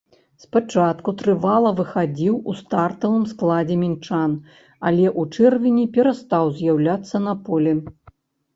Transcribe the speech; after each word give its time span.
Спачатку 0.43 1.09
трывала 1.19 1.71
выхадзіў 1.79 2.39
у 2.53 2.55
стартавым 2.61 3.27
складзе 3.35 3.75
мінчан, 3.83 4.31
але 4.89 5.05
ў 5.19 5.37
чэрвені 5.37 5.85
перастаў 5.95 6.53
з'яўляцца 6.59 7.17
на 7.31 7.41
полі. 7.47 7.73